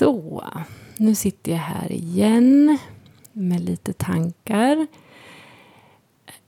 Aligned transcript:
Så, 0.00 0.44
nu 0.96 1.14
sitter 1.14 1.52
jag 1.52 1.58
här 1.58 1.92
igen 1.92 2.78
med 3.32 3.60
lite 3.60 3.92
tankar. 3.92 4.86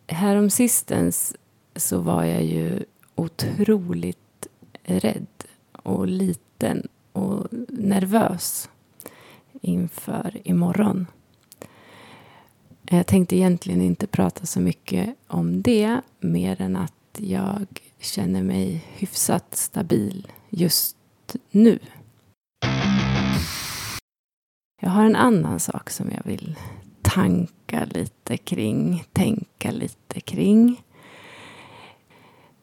Häromsistens 0.06 1.36
så 1.76 1.98
var 1.98 2.24
jag 2.24 2.44
ju 2.44 2.84
otroligt 3.14 4.46
rädd 4.82 5.26
och 5.72 6.06
liten 6.06 6.88
och 7.12 7.46
nervös 7.68 8.68
inför 9.60 10.40
imorgon. 10.44 11.06
Jag 12.82 13.06
tänkte 13.06 13.36
egentligen 13.36 13.82
inte 13.82 14.06
prata 14.06 14.46
så 14.46 14.60
mycket 14.60 15.16
om 15.26 15.62
det 15.62 16.00
mer 16.20 16.60
än 16.60 16.76
att 16.76 17.18
jag 17.18 17.66
känner 18.00 18.42
mig 18.42 18.84
hyfsat 18.96 19.54
stabil 19.54 20.26
just 20.50 20.96
nu. 21.50 21.78
Jag 24.92 24.96
har 24.96 25.06
en 25.06 25.16
annan 25.16 25.60
sak 25.60 25.90
som 25.90 26.10
jag 26.10 26.30
vill 26.30 26.58
tanka 27.02 27.84
lite 27.84 28.36
kring, 28.36 29.04
tänka 29.12 29.70
lite 29.70 30.20
kring. 30.20 30.82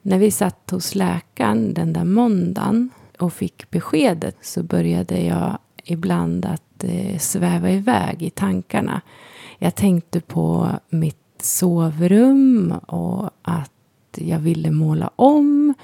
När 0.02 0.18
vi 0.18 0.30
satt 0.30 0.70
hos 0.70 0.94
läkaren 0.94 1.74
den 1.74 1.92
där 1.92 2.04
måndagen 2.04 2.90
och 3.18 3.32
fick 3.32 3.70
beskedet 3.70 4.36
så 4.42 4.62
började 4.62 5.20
jag 5.20 5.58
ibland 5.84 6.44
att 6.44 6.84
eh, 6.84 7.18
sväva 7.18 7.70
iväg 7.70 8.22
i 8.22 8.30
tankarna. 8.30 9.00
Jag 9.58 9.74
tänkte 9.74 10.20
på 10.20 10.68
mitt 10.88 11.42
sovrum 11.42 12.72
och 12.86 13.30
att 13.42 13.72
jag 14.16 14.38
ville 14.38 14.70
måla 14.70 15.10
om 15.16 15.74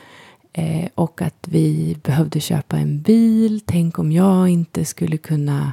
eh, 0.52 0.88
och 0.94 1.22
att 1.22 1.48
vi 1.48 1.96
behövde 2.02 2.40
köpa 2.40 2.76
en 2.78 3.02
bil. 3.02 3.60
Tänk 3.66 3.98
om 3.98 4.12
jag 4.12 4.48
inte 4.48 4.84
skulle 4.84 5.16
kunna 5.16 5.72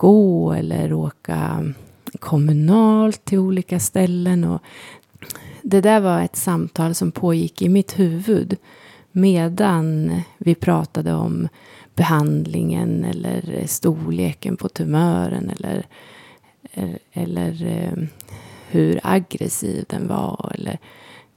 gå 0.00 0.52
eller 0.52 0.92
åka 0.92 1.72
kommunalt 2.18 3.24
till 3.24 3.38
olika 3.38 3.80
ställen. 3.80 4.44
Och 4.44 4.62
det 5.62 5.80
där 5.80 6.00
var 6.00 6.22
ett 6.22 6.36
samtal 6.36 6.94
som 6.94 7.12
pågick 7.12 7.62
i 7.62 7.68
mitt 7.68 7.98
huvud 7.98 8.56
medan 9.12 10.12
vi 10.38 10.54
pratade 10.54 11.14
om 11.14 11.48
behandlingen 11.94 13.04
eller 13.04 13.66
storleken 13.66 14.56
på 14.56 14.68
tumören 14.68 15.50
eller, 15.50 15.86
eh, 16.72 16.96
eller 17.12 17.66
eh, 17.66 18.04
hur 18.70 19.00
aggressiv 19.02 19.84
den 19.88 20.08
var 20.08 20.52
eller, 20.54 20.78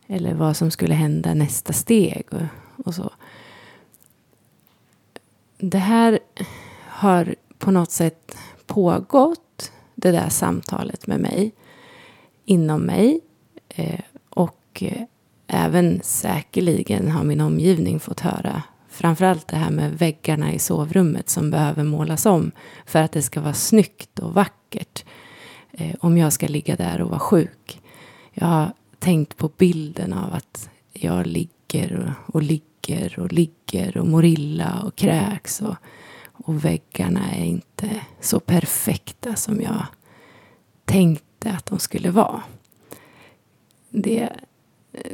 eller 0.07 0.33
vad 0.33 0.57
som 0.57 0.71
skulle 0.71 0.93
hända 0.93 1.33
nästa 1.33 1.73
steg 1.73 2.25
och, 2.31 2.85
och 2.85 2.95
så. 2.95 3.11
Det 5.57 5.77
här 5.77 6.19
har 6.87 7.35
på 7.63 7.71
något 7.71 7.91
sätt 7.91 8.37
pågått, 8.73 9.71
det 9.95 10.11
där 10.11 10.29
samtalet 10.29 11.07
med 11.07 11.19
mig, 11.19 11.51
inom 12.45 12.81
mig. 12.81 13.19
Eh, 13.69 13.99
och 14.29 14.83
eh, 14.83 15.03
även 15.47 15.99
säkerligen 16.03 17.11
har 17.11 17.23
min 17.23 17.41
omgivning 17.41 17.99
fått 17.99 18.19
höra 18.19 18.63
framförallt 18.89 19.47
det 19.47 19.55
här 19.55 19.71
med 19.71 19.97
väggarna 19.97 20.53
i 20.53 20.59
sovrummet 20.59 21.29
som 21.29 21.51
behöver 21.51 21.83
målas 21.83 22.25
om 22.25 22.51
för 22.85 22.99
att 22.99 23.11
det 23.11 23.21
ska 23.21 23.41
vara 23.41 23.53
snyggt 23.53 24.19
och 24.19 24.33
vackert 24.33 25.05
eh, 25.71 25.95
om 25.99 26.17
jag 26.17 26.33
ska 26.33 26.47
ligga 26.47 26.75
där 26.75 27.01
och 27.01 27.09
vara 27.09 27.19
sjuk. 27.19 27.81
Jag 28.31 28.47
har 28.47 28.73
tänkt 28.99 29.37
på 29.37 29.49
bilden 29.57 30.13
av 30.13 30.33
att 30.33 30.69
jag 30.93 31.27
ligger 31.27 31.99
och, 31.99 32.35
och 32.35 32.41
ligger 32.41 33.19
och 33.19 33.33
ligger 33.33 33.97
och 33.97 34.07
mår 34.07 34.25
illa 34.25 34.81
och 34.85 34.95
kräks 34.95 35.61
och 35.61 35.75
och 36.33 36.65
väggarna 36.65 37.31
är 37.31 37.45
inte 37.45 37.92
så 38.23 38.39
perfekta 38.39 39.35
som 39.35 39.61
jag 39.61 39.85
tänkte 40.85 41.51
att 41.51 41.65
de 41.65 41.79
skulle 41.79 42.11
vara. 42.11 42.43
Det, 43.89 44.29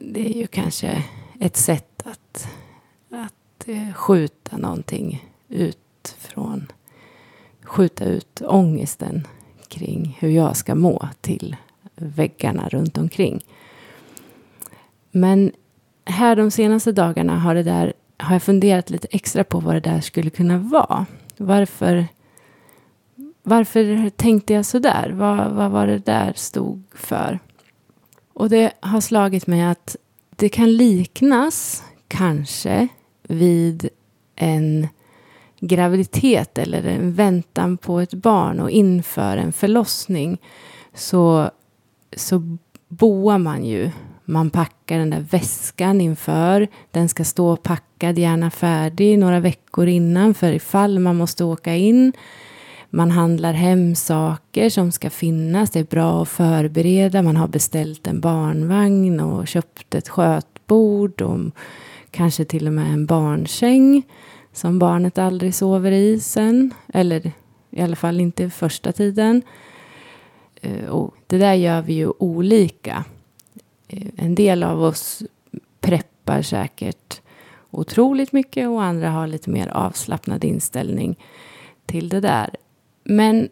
det 0.02 0.30
är 0.30 0.38
ju 0.38 0.48
kanske 0.48 1.04
ett 1.40 1.58
sätt 1.58 2.04
att, 2.06 2.48
att 3.10 3.68
eh, 3.68 3.94
skjuta 3.94 4.58
någonting 4.58 5.30
ut 5.48 6.16
från 6.18 6.72
skjuta 7.64 8.06
ut 8.06 8.42
ångesten 8.42 9.28
kring 9.68 10.18
hur 10.20 10.30
jag 10.30 10.58
ska 10.58 10.76
må 10.76 11.08
till 11.22 11.56
väggarna 11.96 12.70
runt 12.70 12.98
omkring. 12.98 13.44
Men 15.12 15.52
här 16.06 16.36
de 16.36 16.52
senaste 16.52 16.92
dagarna 16.92 17.40
har 17.40 17.56
det 17.56 17.64
där 17.64 17.94
har 18.18 18.36
jag 18.36 18.44
funderat 18.44 18.90
lite 18.90 19.08
extra 19.12 19.44
på 19.44 19.60
vad 19.60 19.76
det 19.76 19.80
där 19.80 20.02
skulle 20.02 20.30
kunna 20.30 20.58
vara. 20.58 21.06
Varför, 21.38 22.08
varför 23.50 24.10
tänkte 24.10 24.54
jag 24.54 24.66
så 24.66 24.80
där? 24.80 25.10
Vad, 25.10 25.52
vad 25.52 25.72
var 25.72 25.88
det 25.88 25.98
där 25.98 26.34
stod 26.36 26.84
för? 26.96 27.40
Och 28.34 28.50
det 28.50 28.72
har 28.80 29.02
slagit 29.02 29.48
mig 29.48 29.62
att 29.62 29.96
det 30.36 30.50
kan 30.50 30.72
liknas 30.72 31.84
kanske 32.08 32.88
vid 33.24 33.90
en 34.36 34.88
graviditet 35.60 36.58
eller 36.58 36.84
en 36.84 37.14
väntan 37.14 37.78
på 37.78 38.00
ett 38.00 38.14
barn 38.14 38.60
och 38.60 38.72
inför 38.72 39.38
en 39.38 39.54
förlossning 39.54 40.38
så, 40.94 41.50
så 42.16 42.58
boar 42.88 43.38
man 43.38 43.66
ju 43.66 43.92
man 44.30 44.50
packar 44.50 44.98
den 44.98 45.10
där 45.10 45.26
väskan 45.30 46.02
inför. 46.02 46.68
Den 46.92 47.10
ska 47.10 47.24
stå 47.24 47.56
packad, 47.56 48.20
gärna 48.20 48.52
färdig, 48.52 49.20
några 49.20 49.40
veckor 49.40 49.88
innan 49.88 50.34
för 50.34 50.52
ifall 50.52 51.00
man 51.00 51.16
måste 51.16 51.44
åka 51.44 51.76
in. 51.76 52.14
Man 52.90 53.12
handlar 53.12 53.54
hem 53.54 53.96
saker 53.96 54.70
som 54.70 54.92
ska 54.92 55.10
finnas. 55.10 55.70
Det 55.70 55.80
är 55.80 55.84
bra 55.84 56.22
att 56.22 56.30
förbereda. 56.30 57.22
Man 57.22 57.38
har 57.38 57.48
beställt 57.48 58.08
en 58.08 58.22
barnvagn 58.22 59.20
och 59.20 59.48
köpt 59.48 59.96
ett 59.96 60.10
skötbord 60.10 61.22
och 61.22 61.40
kanske 62.12 62.46
till 62.46 62.68
och 62.68 62.74
med 62.74 62.94
en 62.94 63.06
barnsäng 63.06 64.04
som 64.54 64.80
barnet 64.80 65.18
aldrig 65.18 65.56
sover 65.56 65.92
i 65.92 66.20
sen. 66.20 66.74
Eller 66.94 67.32
i 67.70 67.82
alla 67.82 67.96
fall 67.96 68.20
inte 68.20 68.50
första 68.50 68.92
tiden. 68.92 69.42
Eh, 70.62 70.86
och 70.86 71.16
det 71.28 71.38
där 71.38 71.54
gör 71.54 71.82
vi 71.82 71.94
ju 71.94 72.12
olika. 72.20 73.04
Eh, 73.88 74.08
en 74.18 74.36
del 74.36 74.64
av 74.64 74.84
oss 74.84 75.24
preppar 75.80 76.42
säkert 76.42 77.22
otroligt 77.72 78.32
mycket 78.32 78.68
och 78.68 78.84
andra 78.84 79.10
har 79.10 79.28
lite 79.28 79.50
mer 79.50 79.68
avslappnad 79.68 80.44
inställning 80.44 81.16
till 81.86 82.10
det 82.10 82.20
där. 82.20 82.50
Men 83.10 83.50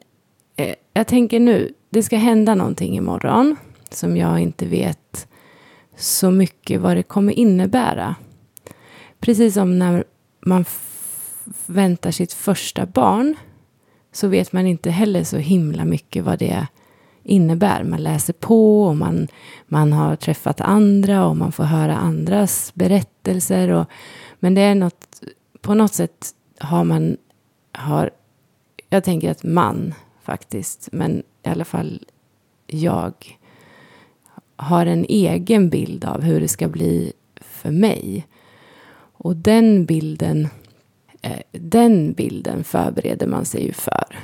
eh, 0.56 0.76
jag 0.94 1.08
tänker 1.08 1.40
nu, 1.40 1.74
det 1.90 2.04
ska 2.04 2.18
hända 2.18 2.56
någonting 2.56 2.98
imorgon 2.98 3.56
som 3.90 4.18
jag 4.18 4.40
inte 4.40 4.66
vet 4.66 5.28
så 5.96 6.32
mycket 6.32 6.82
vad 6.82 6.98
det 6.98 7.04
kommer 7.04 7.34
innebära. 7.34 8.16
Precis 9.20 9.54
som 9.54 9.80
när 9.80 10.04
man 10.46 10.66
väntar 11.66 12.12
sitt 12.12 12.34
första 12.34 12.86
barn 12.86 13.36
så 14.12 14.28
vet 14.28 14.54
man 14.54 14.68
inte 14.68 14.90
heller 14.90 15.24
så 15.24 15.38
himla 15.38 15.86
mycket 15.86 16.24
vad 16.24 16.40
det 16.40 16.68
innebär. 17.24 17.84
Man 17.84 18.04
läser 18.04 18.34
på 18.34 18.84
och 18.84 18.98
man, 18.98 19.28
man 19.68 19.94
har 19.94 20.16
träffat 20.16 20.62
andra 20.62 21.28
och 21.28 21.38
man 21.38 21.52
får 21.52 21.64
höra 21.64 21.96
andras 21.98 22.72
berättelser. 22.74 23.70
Och, 23.70 23.86
men 24.40 24.54
det 24.54 24.62
är 24.62 24.76
något, 24.76 25.24
på 25.62 25.74
något 25.74 25.94
sätt 25.94 26.34
har 26.60 26.84
man, 26.84 27.18
har, 27.74 28.10
jag 28.90 29.04
tänker 29.04 29.32
att 29.32 29.44
man 29.44 29.94
faktiskt, 30.22 30.90
men 30.92 31.24
i 31.44 31.50
alla 31.50 31.66
fall 31.66 32.06
jag 32.68 33.40
har 34.56 34.86
en 34.86 35.06
egen 35.10 35.70
bild 35.70 36.06
av 36.06 36.22
hur 36.22 36.40
det 36.40 36.48
ska 36.48 36.68
bli 36.68 37.14
för 37.36 37.72
mig. 37.72 38.28
Och 39.20 39.36
den 39.36 39.86
bilden, 39.86 40.48
eh, 41.22 41.42
den 41.52 42.14
bilden 42.14 42.64
förbereder 42.64 43.28
man 43.28 43.46
sig 43.46 43.66
ju 43.66 43.74
för. 43.74 44.20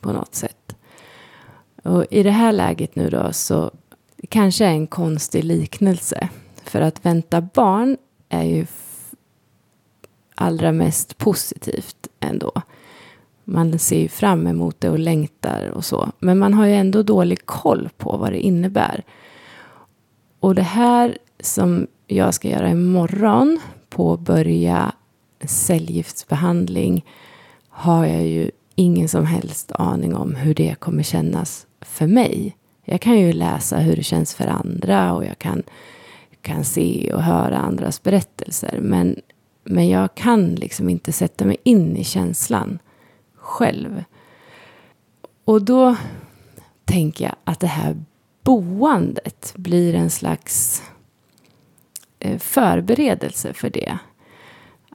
På 0.00 0.12
något 0.12 0.34
sätt. 0.34 0.76
Och 1.82 2.04
i 2.10 2.22
det 2.22 2.30
här 2.30 2.52
läget 2.52 2.96
nu 2.96 3.10
då 3.10 3.32
så 3.32 3.70
kanske 4.28 4.64
är 4.64 4.70
en 4.70 4.86
konstig 4.86 5.44
liknelse. 5.44 6.28
För 6.64 6.80
att 6.80 7.06
vänta 7.06 7.40
barn 7.40 7.96
är 8.28 8.42
ju 8.42 8.66
allra 10.34 10.72
mest 10.72 11.18
positivt 11.18 12.08
ändå. 12.20 12.52
Man 13.44 13.78
ser 13.78 13.98
ju 13.98 14.08
fram 14.08 14.46
emot 14.46 14.80
det 14.80 14.90
och 14.90 14.98
längtar 14.98 15.68
och 15.74 15.84
så. 15.84 16.08
Men 16.18 16.38
man 16.38 16.54
har 16.54 16.66
ju 16.66 16.74
ändå 16.74 17.02
dålig 17.02 17.46
koll 17.46 17.88
på 17.96 18.16
vad 18.16 18.32
det 18.32 18.40
innebär. 18.40 19.02
Och 20.40 20.54
det 20.54 20.62
här 20.62 21.18
som 21.40 21.86
jag 22.06 22.34
ska 22.34 22.48
göra 22.48 22.70
imorgon, 22.70 23.60
påbörja 23.88 24.92
cellgiftsbehandling, 25.44 27.04
har 27.68 28.06
jag 28.06 28.26
ju 28.26 28.50
ingen 28.74 29.08
som 29.08 29.26
helst 29.26 29.72
aning 29.72 30.14
om 30.14 30.34
hur 30.34 30.54
det 30.54 30.74
kommer 30.78 31.02
kännas 31.02 31.66
för 31.80 32.06
mig. 32.06 32.56
Jag 32.84 33.00
kan 33.00 33.18
ju 33.18 33.32
läsa 33.32 33.76
hur 33.76 33.96
det 33.96 34.02
känns 34.02 34.34
för 34.34 34.46
andra 34.46 35.14
och 35.14 35.24
jag 35.24 35.38
kan, 35.38 35.62
kan 36.42 36.64
se 36.64 37.12
och 37.14 37.22
höra 37.22 37.58
andras 37.58 38.02
berättelser. 38.02 38.78
Men 38.80 39.16
Men 39.66 39.88
jag 39.88 40.14
kan 40.14 40.54
liksom 40.54 40.88
inte 40.88 41.12
sätta 41.12 41.44
mig 41.44 41.56
in 41.64 41.96
i 41.96 42.04
känslan 42.04 42.78
själv. 43.44 44.04
Och 45.44 45.62
då 45.62 45.96
tänker 46.84 47.24
jag 47.24 47.36
att 47.44 47.60
det 47.60 47.66
här 47.66 48.04
boendet 48.42 49.52
blir 49.56 49.94
en 49.94 50.10
slags 50.10 50.82
eh, 52.18 52.38
förberedelse 52.38 53.52
för 53.52 53.70
det. 53.70 53.98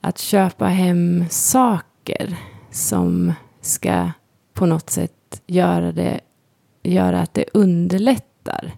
Att 0.02 0.18
köpa 0.18 0.66
hem 0.66 1.26
saker 1.30 2.36
som 2.72 3.34
ska 3.62 4.12
på 4.54 4.66
något 4.66 4.90
sätt 4.90 5.42
göra, 5.48 5.92
det, 5.92 6.20
göra 6.84 7.22
att 7.22 7.34
det 7.34 7.46
underlättar 7.54 8.72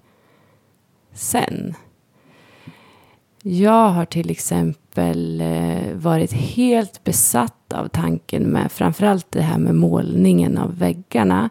sen. 1.14 1.76
Jag 3.44 3.90
har 3.90 4.06
till 4.06 4.30
exempel 4.30 5.42
eh, 5.42 5.94
varit 5.94 6.34
helt 6.34 7.04
besatt 7.04 7.74
av 7.74 7.88
tanken 7.88 8.44
med 8.44 8.72
framförallt 8.72 9.32
det 9.32 9.42
här 9.42 9.58
med 9.58 9.76
målningen 9.76 10.58
av 10.58 10.78
väggarna. 10.78 11.50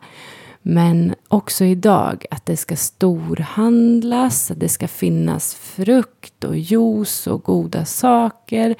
Men 0.62 1.14
också 1.28 1.64
idag 1.64 2.24
att 2.30 2.46
det 2.46 2.56
ska 2.56 2.76
storhandlas, 2.76 4.50
att 4.50 4.60
det 4.60 4.68
ska 4.68 4.88
finnas 4.88 5.54
frukt 5.54 6.44
och 6.44 6.56
juice 6.56 7.26
och 7.26 7.42
goda 7.42 7.84
saker 7.84 8.74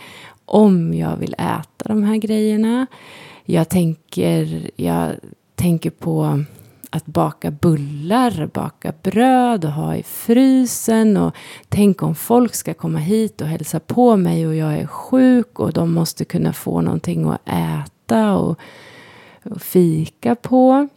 om 0.44 0.94
jag 0.94 1.16
vill 1.16 1.34
äta 1.34 1.88
de 1.88 2.02
här 2.02 2.16
grejerna. 2.16 2.86
Jag 3.44 3.68
tänker, 3.68 4.70
jag 4.76 5.14
tänker 5.54 5.90
på 5.90 6.44
att 6.90 7.06
baka 7.06 7.50
bullar, 7.50 8.46
baka 8.46 8.92
bröd 9.02 9.64
och 9.64 9.72
ha 9.72 9.96
i 9.96 10.02
frysen. 10.02 11.16
Och 11.16 11.34
tänk 11.68 12.02
om 12.02 12.14
folk 12.14 12.54
ska 12.54 12.74
komma 12.74 12.98
hit 12.98 13.40
och 13.40 13.46
hälsa 13.46 13.80
på 13.80 14.16
mig 14.16 14.46
och 14.46 14.54
jag 14.54 14.74
är 14.74 14.86
sjuk 14.86 15.58
och 15.60 15.72
de 15.72 15.94
måste 15.94 16.24
kunna 16.24 16.52
få 16.52 16.80
någonting 16.80 17.28
att 17.28 17.48
äta 17.48 18.36
och, 18.36 18.58
och 19.42 19.62
fika 19.62 20.34
på. 20.34 20.88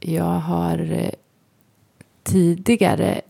Jag 0.00 0.24
har 0.24 0.92
eh, 0.92 1.10
tidigare 2.22 3.20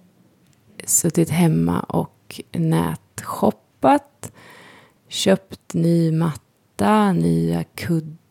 suttit 0.84 1.30
hemma 1.30 1.80
och 1.80 2.40
nätshoppat. 2.52 4.32
Köpt 5.08 5.74
ny 5.74 6.12
matta, 6.12 7.12
nya 7.12 7.64
kuddar. 7.64 8.21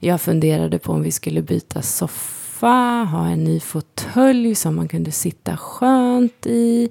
Jag 0.00 0.20
funderade 0.20 0.78
på 0.78 0.92
om 0.92 1.02
vi 1.02 1.10
skulle 1.10 1.42
byta 1.42 1.82
soffa, 1.82 3.08
ha 3.12 3.26
en 3.26 3.44
ny 3.44 3.60
fåtölj 3.60 4.54
som 4.54 4.76
man 4.76 4.88
kunde 4.88 5.12
sitta 5.12 5.56
skönt 5.56 6.46
i. 6.46 6.90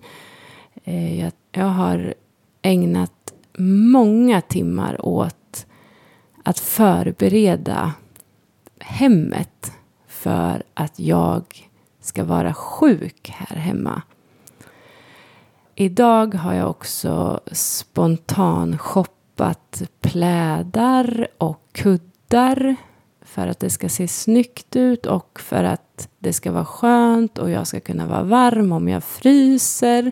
Eh, 0.83 1.19
jag, 1.19 1.31
jag 1.51 1.65
har 1.65 2.13
ägnat 2.61 3.33
många 3.57 4.41
timmar 4.41 5.05
åt 5.05 5.65
att 6.43 6.59
förbereda 6.59 7.93
hemmet 8.79 9.71
för 10.07 10.63
att 10.73 10.99
jag 10.99 11.69
ska 12.01 12.23
vara 12.23 12.53
sjuk 12.53 13.29
här 13.33 13.55
hemma. 13.55 14.01
Idag 15.75 16.35
har 16.35 16.53
jag 16.53 16.69
också 16.69 17.39
spontanshoppat 17.51 19.81
plädar 20.01 21.27
och 21.37 21.61
kuddar 21.71 22.08
för 23.21 23.47
att 23.47 23.59
det 23.59 23.69
ska 23.69 23.89
se 23.89 24.07
snyggt 24.07 24.75
ut 24.75 25.05
och 25.05 25.39
för 25.39 25.63
att 25.63 26.09
det 26.19 26.33
ska 26.33 26.51
vara 26.51 26.65
skönt 26.65 27.37
och 27.37 27.49
jag 27.49 27.67
ska 27.67 27.79
kunna 27.79 28.07
vara 28.07 28.23
varm 28.23 28.71
om 28.71 28.87
jag 28.87 29.03
fryser. 29.03 30.11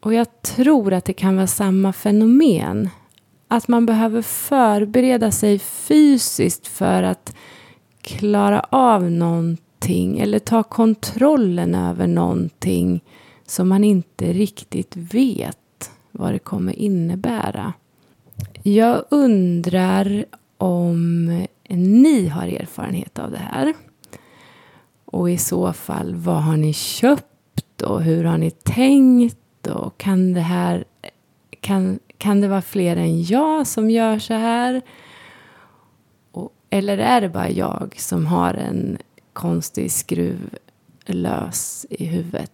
Och 0.00 0.14
jag 0.14 0.42
tror 0.42 0.92
att 0.92 1.04
det 1.04 1.12
kan 1.12 1.36
vara 1.36 1.46
samma 1.46 1.92
fenomen. 1.92 2.90
Att 3.48 3.68
man 3.68 3.86
behöver 3.86 4.22
förbereda 4.22 5.30
sig 5.30 5.58
fysiskt 5.58 6.66
för 6.66 7.02
att 7.02 7.36
klara 8.00 8.60
av 8.70 9.10
någonting 9.10 10.18
eller 10.20 10.38
ta 10.38 10.62
kontrollen 10.62 11.74
över 11.74 12.06
någonting 12.06 13.04
som 13.46 13.68
man 13.68 13.84
inte 13.84 14.32
riktigt 14.32 14.96
vet 14.96 15.90
vad 16.10 16.32
det 16.32 16.38
kommer 16.38 16.78
innebära. 16.78 17.72
Jag 18.62 19.04
undrar 19.08 20.24
om 20.62 21.26
ni 21.68 22.28
har 22.28 22.46
erfarenhet 22.46 23.18
av 23.18 23.30
det 23.30 23.38
här. 23.38 23.74
Och 25.04 25.30
i 25.30 25.38
så 25.38 25.72
fall, 25.72 26.14
vad 26.14 26.42
har 26.42 26.56
ni 26.56 26.72
köpt 26.72 27.82
och 27.82 28.02
hur 28.02 28.24
har 28.24 28.38
ni 28.38 28.50
tänkt? 28.50 29.66
Och 29.66 29.98
kan 29.98 30.32
det 30.32 30.40
här 30.40 30.84
kan, 31.60 31.98
kan 32.18 32.40
det 32.40 32.48
vara 32.48 32.62
fler 32.62 32.96
än 32.96 33.22
jag 33.22 33.66
som 33.66 33.90
gör 33.90 34.18
så 34.18 34.34
här? 34.34 34.82
Eller 36.70 36.98
är 36.98 37.20
det 37.20 37.28
bara 37.28 37.50
jag 37.50 37.94
som 37.98 38.26
har 38.26 38.54
en 38.54 38.98
konstig 39.32 39.92
skruv 39.92 40.54
lös 41.06 41.86
i 41.90 42.04
huvudet? 42.04 42.52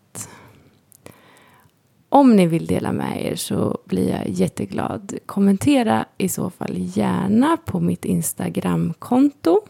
Om 2.09 2.37
ni 2.37 2.47
vill 2.47 2.67
dela 2.67 2.93
med 2.93 3.27
er 3.27 3.37
så 3.37 3.79
blir 3.85 4.11
jag 4.11 4.29
jätteglad. 4.29 5.19
Kommentera 5.27 6.05
i 6.19 6.29
så 6.29 6.51
fall 6.51 6.75
gärna 6.77 7.57
på 7.57 7.81
mitt 7.81 8.05
Instagramkonto 8.05 9.61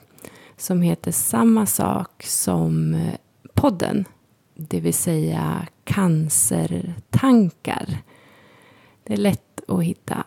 som 0.57 0.83
heter 0.83 1.13
samma 1.13 1.67
sak 1.67 2.23
som 2.23 2.95
eh, 2.95 3.15
podden. 3.55 4.05
Det 4.55 4.81
vill 4.81 4.95
säga 4.95 5.67
cancertankar. 5.85 7.99
Det 9.05 9.13
är 9.13 9.17
lätt 9.17 9.61
att 9.69 9.83
hitta 9.83 10.25